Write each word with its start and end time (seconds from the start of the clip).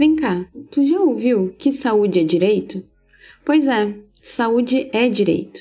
Vem 0.00 0.16
cá, 0.16 0.48
tu 0.70 0.82
já 0.82 0.98
ouviu 0.98 1.54
que 1.58 1.70
saúde 1.70 2.20
é 2.20 2.24
direito? 2.24 2.82
Pois 3.44 3.66
é, 3.66 3.94
saúde 4.22 4.88
é 4.94 5.10
direito. 5.10 5.60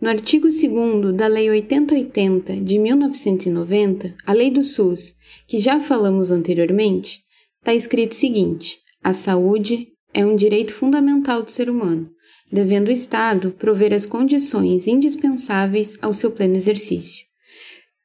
No 0.00 0.08
artigo 0.08 0.46
2 0.46 1.16
da 1.16 1.26
Lei 1.26 1.50
8080 1.50 2.60
de 2.60 2.78
1990, 2.78 4.14
a 4.24 4.32
Lei 4.32 4.52
do 4.52 4.62
SUS, 4.62 5.14
que 5.48 5.58
já 5.58 5.80
falamos 5.80 6.30
anteriormente, 6.30 7.22
está 7.58 7.74
escrito 7.74 8.12
o 8.12 8.14
seguinte: 8.14 8.78
a 9.02 9.12
saúde 9.12 9.88
é 10.14 10.24
um 10.24 10.36
direito 10.36 10.72
fundamental 10.72 11.42
do 11.42 11.50
ser 11.50 11.68
humano, 11.68 12.08
devendo 12.52 12.86
o 12.86 12.92
Estado 12.92 13.50
prover 13.50 13.92
as 13.92 14.06
condições 14.06 14.86
indispensáveis 14.86 15.98
ao 16.00 16.14
seu 16.14 16.30
pleno 16.30 16.54
exercício. 16.54 17.31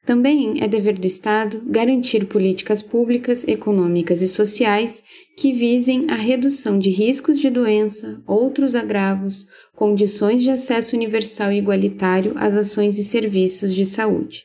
Também 0.08 0.54
é 0.62 0.66
dever 0.66 0.98
do 0.98 1.06
Estado 1.06 1.60
garantir 1.66 2.24
políticas 2.24 2.80
públicas, 2.80 3.46
econômicas 3.46 4.22
e 4.22 4.26
sociais 4.26 5.04
que 5.36 5.52
visem 5.52 6.06
a 6.08 6.14
redução 6.14 6.78
de 6.78 6.88
riscos 6.88 7.38
de 7.38 7.50
doença, 7.50 8.18
outros 8.26 8.74
agravos, 8.74 9.46
condições 9.76 10.42
de 10.42 10.48
acesso 10.48 10.96
universal 10.96 11.52
e 11.52 11.58
igualitário 11.58 12.32
às 12.36 12.54
ações 12.54 12.96
e 12.96 13.04
serviços 13.04 13.74
de 13.74 13.84
saúde. 13.84 14.44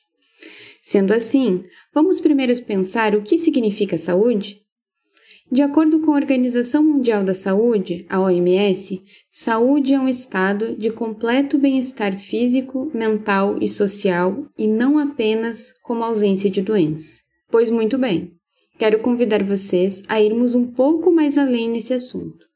Sendo 0.81 1.13
assim, 1.13 1.63
vamos 1.93 2.19
primeiro 2.19 2.53
pensar 2.63 3.15
o 3.15 3.21
que 3.21 3.37
significa 3.37 3.97
saúde? 3.97 4.62
De 5.51 5.61
acordo 5.61 5.99
com 5.99 6.11
a 6.11 6.15
Organização 6.15 6.83
Mundial 6.83 7.23
da 7.23 7.33
Saúde, 7.33 8.05
a 8.09 8.19
OMS, 8.19 8.99
saúde 9.29 9.93
é 9.93 9.99
um 9.99 10.09
estado 10.09 10.75
de 10.75 10.89
completo 10.89 11.57
bem-estar 11.57 12.17
físico, 12.17 12.89
mental 12.93 13.57
e 13.61 13.67
social 13.67 14.47
e 14.57 14.67
não 14.67 14.97
apenas 14.97 15.73
como 15.83 16.03
ausência 16.03 16.49
de 16.49 16.61
doença. 16.61 17.21
Pois 17.51 17.69
muito 17.69 17.99
bem, 17.99 18.31
quero 18.79 18.99
convidar 18.99 19.43
vocês 19.43 20.01
a 20.07 20.19
irmos 20.19 20.55
um 20.55 20.65
pouco 20.65 21.11
mais 21.11 21.37
além 21.37 21.69
nesse 21.69 21.93
assunto. 21.93 22.47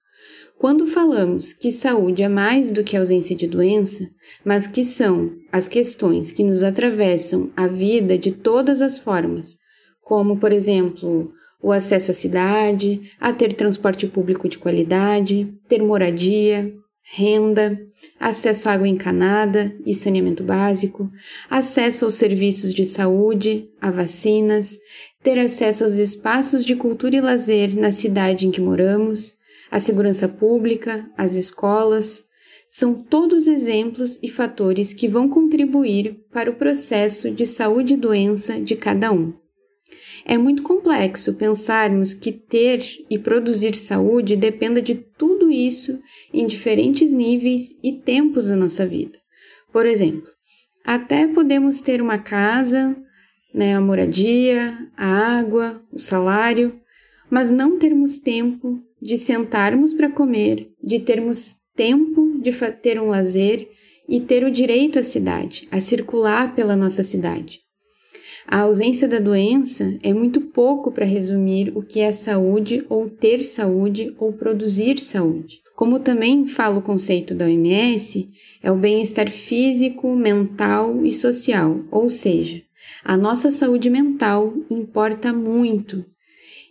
Quando 0.58 0.88
falamos 0.88 1.53
que 1.53 1.71
saúde 1.71 2.23
é 2.23 2.27
mais 2.27 2.71
do 2.71 2.83
que 2.83 2.97
ausência 2.97 3.35
de 3.35 3.45
doença, 3.45 4.09
mas 4.43 4.65
que 4.65 4.83
são 4.83 5.31
as 5.52 5.67
questões 5.67 6.31
que 6.31 6.43
nos 6.43 6.63
atravessam 6.63 7.52
a 7.55 7.67
vida 7.67 8.17
de 8.17 8.31
todas 8.31 8.81
as 8.81 8.97
formas, 8.97 9.55
como, 10.02 10.39
por 10.39 10.52
exemplo, 10.52 11.31
o 11.61 11.72
acesso 11.72 12.11
à 12.11 12.13
cidade, 12.13 13.00
a 13.19 13.33
ter 13.33 13.53
transporte 13.53 14.08
público 14.08 14.47
de 14.47 14.58
qualidade, 14.58 15.53
ter 15.67 15.81
moradia, 15.81 16.73
renda, 17.14 17.80
acesso 18.19 18.69
à 18.69 18.73
água 18.73 18.88
encanada 18.88 19.73
e 19.86 19.95
saneamento 19.95 20.44
básico, 20.44 21.09
acesso 21.49 22.05
aos 22.05 22.16
serviços 22.16 22.73
de 22.73 22.86
saúde, 22.86 23.69
a 23.81 23.89
vacinas, 23.89 24.77
ter 25.23 25.39
acesso 25.39 25.83
aos 25.83 25.95
espaços 25.95 26.66
de 26.66 26.75
cultura 26.75 27.16
e 27.16 27.22
lazer 27.22 27.75
na 27.75 27.92
cidade 27.92 28.45
em 28.45 28.52
que 28.52 28.61
moramos, 28.61 29.36
a 29.71 29.80
segurança 29.80 30.27
pública, 30.27 31.09
as 31.17 31.36
escolas, 31.36 32.26
são 32.70 32.93
todos 32.93 33.48
exemplos 33.48 34.20
e 34.21 34.30
fatores 34.30 34.93
que 34.93 35.08
vão 35.08 35.30
contribuir 35.30 36.17
para 36.32 36.52
o 36.52 36.55
processo 36.55 37.32
de 37.32 37.45
saúde 37.45 37.93
e 37.93 37.98
doença 37.98 38.59
de 38.59 38.76
cada 38.76 39.11
um. 39.11 39.33
É 40.30 40.38
muito 40.38 40.61
complexo 40.61 41.36
pensarmos 41.36 42.14
que 42.14 42.33
ter 42.33 42.83
e 43.10 43.17
produzir 43.17 43.77
saúde 43.77 44.36
dependa 44.36 44.82
de 44.82 44.93
tudo 44.93 45.49
isso 45.49 46.02
em 46.33 46.45
diferentes 46.45 47.14
níveis 47.14 47.73
e 47.82 47.93
tempos 47.93 48.48
da 48.48 48.55
nossa 48.58 48.86
vida. 48.86 49.17
Por 49.71 49.86
exemplo, 49.86 50.30
até 50.83 51.30
podemos 51.30 51.80
ter 51.80 52.02
uma 52.02 52.17
casa, 52.17 52.93
né, 53.54 53.73
a 53.73 53.80
moradia, 53.80 54.77
a 54.98 55.08
água, 55.39 55.82
o 55.93 55.98
salário, 55.98 56.77
mas 57.32 57.49
não 57.49 57.80
termos 57.80 58.17
tempo 58.17 58.82
de 59.02 59.15
sentarmos 59.15 59.94
para 59.94 60.11
comer, 60.11 60.73
de 60.83 60.99
termos 60.99 61.55
tempo 61.73 62.38
de 62.42 62.52
ter 62.82 62.99
um 62.99 63.08
lazer 63.08 63.70
e 64.09 64.20
ter 64.20 64.44
o 64.44 64.52
direito 64.52 64.99
à 64.99 65.04
cidade, 65.04 65.70
a 65.71 65.80
circular 65.80 66.54
pela 66.54 66.76
nossa 66.76 67.02
cidade. 67.02 67.61
A 68.49 68.61
ausência 68.61 69.09
da 69.09 69.19
doença 69.19 69.97
é 70.02 70.13
muito 70.13 70.39
pouco 70.39 70.89
para 70.89 71.05
resumir 71.05 71.73
o 71.75 71.81
que 71.81 71.99
é 71.99 72.13
saúde 72.13 72.85
ou 72.87 73.09
ter 73.09 73.41
saúde 73.41 74.15
ou 74.17 74.31
produzir 74.31 74.99
saúde. 74.99 75.59
Como 75.75 75.99
também 75.99 76.47
fala 76.47 76.77
o 76.77 76.81
conceito 76.81 77.35
da 77.35 77.43
OMS, 77.43 78.25
é 78.63 78.71
o 78.71 78.77
bem-estar 78.77 79.30
físico, 79.30 80.15
mental 80.15 81.05
e 81.05 81.11
social, 81.11 81.81
ou 81.91 82.09
seja, 82.09 82.61
a 83.03 83.17
nossa 83.17 83.52
saúde 83.52 83.89
mental 83.89 84.53
importa 84.69 85.33
muito. 85.33 86.05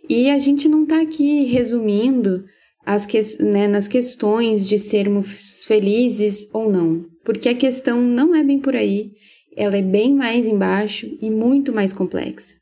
E 0.09 0.31
a 0.31 0.39
gente 0.39 0.67
não 0.67 0.81
está 0.81 0.99
aqui 0.99 1.43
resumindo 1.43 2.43
as 2.83 3.05
que, 3.05 3.19
né, 3.39 3.67
nas 3.67 3.87
questões 3.87 4.67
de 4.67 4.79
sermos 4.79 5.63
felizes 5.65 6.49
ou 6.51 6.71
não, 6.71 7.05
porque 7.23 7.49
a 7.49 7.55
questão 7.55 8.01
não 8.01 8.33
é 8.33 8.43
bem 8.43 8.59
por 8.59 8.75
aí 8.75 9.11
ela 9.57 9.75
é 9.75 9.81
bem 9.81 10.13
mais 10.13 10.47
embaixo 10.47 11.17
e 11.19 11.31
muito 11.31 11.73
mais 11.73 11.91
complexa. 11.91 12.55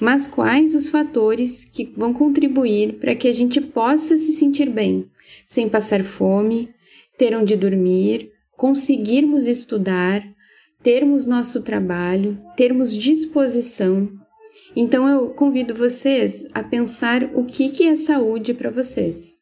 Mas 0.00 0.26
quais 0.26 0.74
os 0.74 0.88
fatores 0.88 1.64
que 1.64 1.92
vão 1.96 2.12
contribuir 2.12 2.94
para 2.94 3.14
que 3.14 3.28
a 3.28 3.32
gente 3.32 3.60
possa 3.60 4.18
se 4.18 4.32
sentir 4.32 4.68
bem, 4.68 5.06
sem 5.46 5.68
passar 5.68 6.02
fome, 6.02 6.68
ter 7.16 7.36
onde 7.36 7.56
dormir, 7.56 8.30
conseguirmos 8.56 9.46
estudar, 9.46 10.22
termos 10.82 11.24
nosso 11.24 11.62
trabalho, 11.62 12.38
termos 12.56 12.92
disposição. 12.92 14.08
Então 14.74 15.08
eu 15.08 15.30
convido 15.30 15.74
vocês 15.74 16.44
a 16.52 16.62
pensar 16.62 17.24
o 17.34 17.44
que, 17.44 17.70
que 17.70 17.84
é 17.84 17.96
saúde 17.96 18.54
para 18.54 18.70
vocês. 18.70 19.37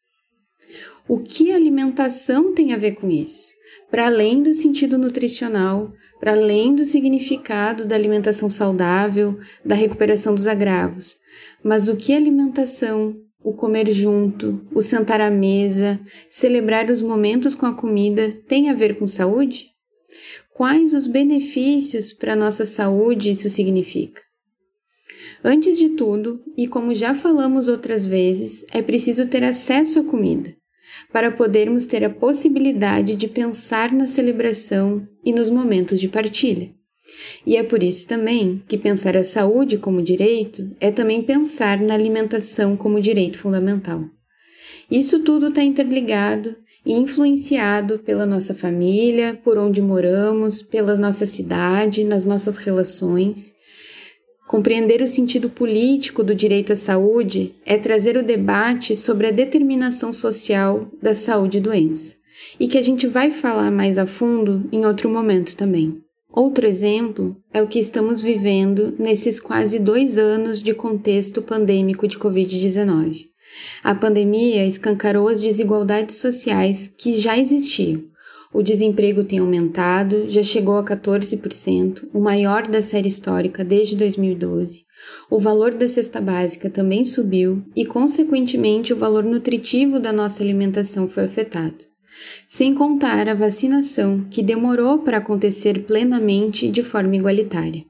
O 1.09 1.19
que 1.19 1.53
a 1.53 1.55
alimentação 1.55 2.53
tem 2.53 2.73
a 2.73 2.77
ver 2.77 2.95
com 2.95 3.09
isso? 3.09 3.53
Para 3.89 4.07
além 4.07 4.43
do 4.43 4.53
sentido 4.53 4.97
nutricional, 4.97 5.89
para 6.19 6.33
além 6.33 6.75
do 6.75 6.83
significado 6.83 7.85
da 7.85 7.95
alimentação 7.95 8.49
saudável, 8.49 9.37
da 9.63 9.73
recuperação 9.73 10.35
dos 10.35 10.47
agravos. 10.47 11.17
Mas 11.63 11.87
o 11.87 11.95
que 11.95 12.11
alimentação, 12.11 13.15
o 13.41 13.53
comer 13.53 13.89
junto, 13.93 14.61
o 14.75 14.81
sentar 14.81 15.21
à 15.21 15.31
mesa, 15.31 15.97
celebrar 16.29 16.89
os 16.89 17.01
momentos 17.01 17.55
com 17.55 17.65
a 17.65 17.73
comida 17.73 18.33
tem 18.45 18.69
a 18.69 18.73
ver 18.73 18.97
com 18.97 19.07
saúde? 19.07 19.67
Quais 20.53 20.93
os 20.93 21.07
benefícios 21.07 22.11
para 22.11 22.33
a 22.33 22.37
nossa 22.37 22.65
saúde 22.65 23.29
isso 23.29 23.49
significa? 23.49 24.21
Antes 25.41 25.77
de 25.77 25.87
tudo, 25.87 26.41
e 26.57 26.67
como 26.67 26.93
já 26.93 27.15
falamos 27.15 27.69
outras 27.69 28.05
vezes, 28.05 28.65
é 28.73 28.81
preciso 28.81 29.25
ter 29.25 29.45
acesso 29.45 29.99
à 30.01 30.03
comida 30.03 30.56
para 31.17 31.31
podermos 31.31 31.87
ter 31.87 32.05
a 32.05 32.11
possibilidade 32.11 33.15
de 33.15 33.27
pensar 33.27 33.91
na 33.91 34.05
celebração 34.05 35.01
e 35.25 35.33
nos 35.33 35.49
momentos 35.49 35.99
de 35.99 36.07
partilha. 36.07 36.69
E 37.43 37.57
é 37.57 37.63
por 37.63 37.81
isso 37.81 38.07
também 38.07 38.61
que 38.67 38.77
pensar 38.77 39.17
a 39.17 39.23
saúde 39.23 39.79
como 39.79 39.99
direito 39.99 40.69
é 40.79 40.91
também 40.91 41.23
pensar 41.23 41.81
na 41.81 41.95
alimentação 41.95 42.77
como 42.77 43.01
direito 43.01 43.39
fundamental. 43.39 44.03
Isso 44.91 45.23
tudo 45.23 45.47
está 45.47 45.63
interligado 45.63 46.55
e 46.85 46.93
influenciado 46.93 47.97
pela 47.97 48.27
nossa 48.27 48.53
família, 48.53 49.41
por 49.43 49.57
onde 49.57 49.81
moramos, 49.81 50.61
pela 50.61 50.95
nossa 50.97 51.25
cidade, 51.25 52.03
nas 52.03 52.25
nossas 52.25 52.57
relações 52.57 53.55
Compreender 54.47 55.01
o 55.01 55.07
sentido 55.09 55.49
político 55.49 56.23
do 56.23 56.33
direito 56.33 56.71
à 56.71 56.75
saúde 56.75 57.53
é 57.65 57.77
trazer 57.77 58.15
o 58.15 58.23
debate 58.23 58.95
sobre 58.95 59.27
a 59.27 59.31
determinação 59.31 60.13
social 60.13 60.89
da 61.01 61.13
saúde 61.13 61.57
e 61.57 61.61
doença, 61.61 62.15
e 62.57 62.65
que 62.65 62.77
a 62.77 62.81
gente 62.81 63.07
vai 63.07 63.29
falar 63.29 63.69
mais 63.69 63.97
a 63.97 64.05
fundo 64.05 64.63
em 64.71 64.85
outro 64.85 65.09
momento 65.09 65.57
também. 65.57 66.01
Outro 66.31 66.65
exemplo 66.65 67.35
é 67.53 67.61
o 67.61 67.67
que 67.67 67.77
estamos 67.77 68.21
vivendo 68.21 68.95
nesses 68.97 69.37
quase 69.37 69.79
dois 69.79 70.17
anos 70.17 70.63
de 70.63 70.73
contexto 70.73 71.41
pandêmico 71.41 72.07
de 72.07 72.17
Covid-19. 72.17 73.25
A 73.83 73.93
pandemia 73.93 74.65
escancarou 74.65 75.27
as 75.27 75.41
desigualdades 75.41 76.17
sociais 76.17 76.89
que 76.97 77.19
já 77.19 77.37
existiam, 77.37 78.03
O 78.53 78.63
desemprego 78.63 79.23
tem 79.23 79.39
aumentado, 79.39 80.29
já 80.29 80.41
chegou 80.41 80.77
a 80.77 80.83
14%, 80.83 82.07
o 82.13 82.19
maior 82.19 82.65
da 82.67 82.81
série 82.81 83.07
histórica 83.07 83.63
desde 83.63 83.95
2012. 83.95 84.85
O 85.29 85.39
valor 85.39 85.73
da 85.73 85.87
cesta 85.87 86.21
básica 86.21 86.69
também 86.69 87.03
subiu 87.03 87.63
e, 87.75 87.85
consequentemente, 87.85 88.93
o 88.93 88.97
valor 88.97 89.23
nutritivo 89.23 89.99
da 89.99 90.13
nossa 90.13 90.41
alimentação 90.41 91.07
foi 91.07 91.25
afetado. 91.25 91.85
Sem 92.47 92.73
contar 92.73 93.27
a 93.27 93.35
vacinação, 93.35 94.25
que 94.29 94.41
demorou 94.41 94.99
para 94.99 95.17
acontecer 95.17 95.83
plenamente 95.85 96.69
de 96.69 96.81
forma 96.81 97.15
igualitária. 97.15 97.83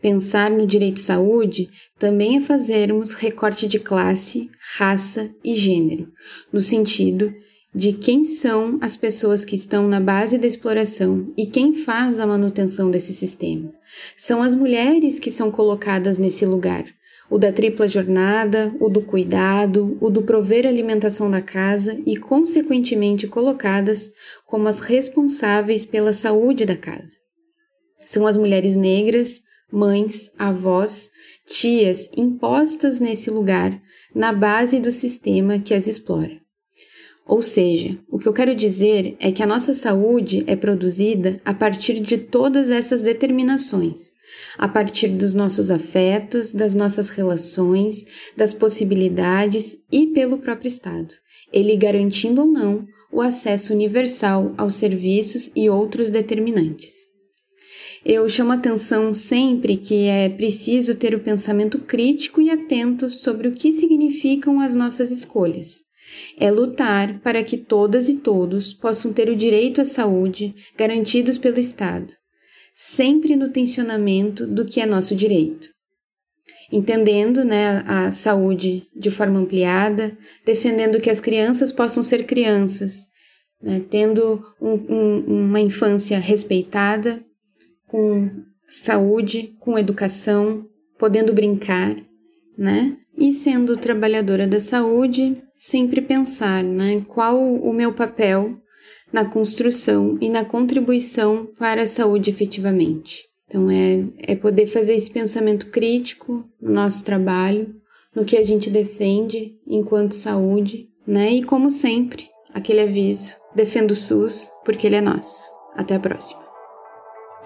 Pensar 0.00 0.50
no 0.50 0.66
direito 0.66 0.98
à 0.98 1.02
saúde 1.02 1.68
também 1.98 2.36
é 2.36 2.40
fazermos 2.40 3.12
recorte 3.14 3.66
de 3.66 3.78
classe, 3.78 4.48
raça 4.76 5.30
e 5.44 5.54
gênero, 5.54 6.08
no 6.52 6.60
sentido 6.60 7.32
de 7.74 7.92
quem 7.92 8.22
são 8.24 8.78
as 8.82 8.96
pessoas 8.96 9.44
que 9.44 9.54
estão 9.54 9.88
na 9.88 9.98
base 9.98 10.36
da 10.36 10.46
exploração 10.46 11.32
e 11.36 11.46
quem 11.46 11.72
faz 11.72 12.20
a 12.20 12.26
manutenção 12.26 12.90
desse 12.90 13.14
sistema. 13.14 13.72
São 14.16 14.42
as 14.42 14.54
mulheres 14.54 15.18
que 15.18 15.30
são 15.30 15.50
colocadas 15.50 16.18
nesse 16.18 16.44
lugar, 16.44 16.84
o 17.30 17.38
da 17.38 17.50
tripla 17.50 17.88
jornada, 17.88 18.74
o 18.78 18.90
do 18.90 19.00
cuidado, 19.00 19.96
o 20.02 20.10
do 20.10 20.22
prover 20.22 20.66
alimentação 20.66 21.30
da 21.30 21.40
casa 21.40 21.98
e, 22.04 22.14
consequentemente, 22.14 23.26
colocadas 23.26 24.10
como 24.46 24.68
as 24.68 24.80
responsáveis 24.80 25.86
pela 25.86 26.12
saúde 26.12 26.66
da 26.66 26.76
casa. 26.76 27.16
São 28.04 28.26
as 28.26 28.36
mulheres 28.36 28.76
negras, 28.76 29.40
mães, 29.72 30.30
avós, 30.38 31.08
tias 31.46 32.10
impostas 32.14 33.00
nesse 33.00 33.30
lugar, 33.30 33.80
na 34.14 34.30
base 34.30 34.78
do 34.78 34.92
sistema 34.92 35.58
que 35.58 35.72
as 35.72 35.86
explora. 35.86 36.41
Ou 37.26 37.40
seja, 37.40 37.98
o 38.10 38.18
que 38.18 38.26
eu 38.26 38.32
quero 38.32 38.54
dizer 38.54 39.16
é 39.20 39.30
que 39.30 39.42
a 39.42 39.46
nossa 39.46 39.72
saúde 39.72 40.42
é 40.46 40.56
produzida 40.56 41.40
a 41.44 41.54
partir 41.54 42.00
de 42.00 42.18
todas 42.18 42.70
essas 42.70 43.00
determinações, 43.00 44.12
a 44.58 44.68
partir 44.68 45.08
dos 45.08 45.32
nossos 45.32 45.70
afetos, 45.70 46.52
das 46.52 46.74
nossas 46.74 47.10
relações, 47.10 48.04
das 48.36 48.52
possibilidades 48.52 49.78
e 49.90 50.08
pelo 50.08 50.38
próprio 50.38 50.66
Estado, 50.66 51.14
ele 51.52 51.76
garantindo 51.76 52.40
ou 52.40 52.46
não 52.46 52.84
o 53.12 53.20
acesso 53.20 53.72
universal 53.72 54.52
aos 54.58 54.74
serviços 54.74 55.52
e 55.54 55.70
outros 55.70 56.10
determinantes. 56.10 57.12
Eu 58.04 58.28
chamo 58.28 58.50
atenção 58.50 59.14
sempre 59.14 59.76
que 59.76 60.06
é 60.06 60.28
preciso 60.28 60.96
ter 60.96 61.14
o 61.14 61.20
pensamento 61.20 61.78
crítico 61.78 62.40
e 62.40 62.50
atento 62.50 63.08
sobre 63.08 63.46
o 63.46 63.52
que 63.52 63.72
significam 63.72 64.60
as 64.60 64.74
nossas 64.74 65.12
escolhas 65.12 65.84
é 66.38 66.50
lutar 66.50 67.20
para 67.20 67.42
que 67.42 67.56
todas 67.56 68.08
e 68.08 68.16
todos 68.16 68.72
possam 68.72 69.12
ter 69.12 69.28
o 69.28 69.36
direito 69.36 69.80
à 69.80 69.84
saúde 69.84 70.54
garantidos 70.76 71.38
pelo 71.38 71.60
Estado, 71.60 72.12
sempre 72.74 73.36
no 73.36 73.50
tensionamento 73.50 74.46
do 74.46 74.64
que 74.64 74.80
é 74.80 74.86
nosso 74.86 75.14
direito. 75.14 75.68
Entendendo 76.70 77.44
né, 77.44 77.84
a 77.86 78.10
saúde 78.10 78.84
de 78.96 79.10
forma 79.10 79.38
ampliada, 79.38 80.16
defendendo 80.44 81.00
que 81.00 81.10
as 81.10 81.20
crianças 81.20 81.70
possam 81.70 82.02
ser 82.02 82.24
crianças, 82.24 83.10
né, 83.62 83.82
tendo 83.90 84.42
um, 84.60 84.72
um, 84.72 85.18
uma 85.48 85.60
infância 85.60 86.18
respeitada, 86.18 87.22
com 87.86 88.30
saúde, 88.66 89.54
com 89.60 89.78
educação, 89.78 90.66
podendo 90.98 91.34
brincar, 91.34 91.94
né? 92.56 92.96
E 93.22 93.30
sendo 93.30 93.76
trabalhadora 93.76 94.48
da 94.48 94.58
saúde, 94.58 95.40
sempre 95.54 96.00
pensar 96.00 96.64
né, 96.64 97.04
qual 97.06 97.40
o 97.40 97.72
meu 97.72 97.92
papel 97.92 98.56
na 99.12 99.24
construção 99.24 100.18
e 100.20 100.28
na 100.28 100.44
contribuição 100.44 101.46
para 101.56 101.82
a 101.82 101.86
saúde 101.86 102.30
efetivamente. 102.30 103.22
Então, 103.46 103.70
é, 103.70 104.32
é 104.32 104.34
poder 104.34 104.66
fazer 104.66 104.96
esse 104.96 105.08
pensamento 105.08 105.66
crítico 105.66 106.44
no 106.60 106.72
nosso 106.72 107.04
trabalho, 107.04 107.70
no 108.12 108.24
que 108.24 108.36
a 108.36 108.42
gente 108.42 108.68
defende 108.68 109.52
enquanto 109.68 110.16
saúde, 110.16 110.88
né? 111.06 111.30
E 111.30 111.44
como 111.44 111.70
sempre, 111.70 112.26
aquele 112.52 112.80
aviso: 112.80 113.36
defenda 113.54 113.92
o 113.92 113.96
SUS 113.96 114.50
porque 114.64 114.84
ele 114.88 114.96
é 114.96 115.00
nosso. 115.00 115.48
Até 115.76 115.94
a 115.94 116.00
próxima. 116.00 116.42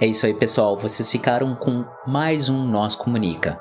É 0.01 0.07
isso 0.07 0.25
aí, 0.25 0.33
pessoal. 0.33 0.79
Vocês 0.79 1.11
ficaram 1.11 1.55
com 1.55 1.85
mais 2.07 2.49
um 2.49 2.67
Nós 2.67 2.97
Comunica. 2.97 3.61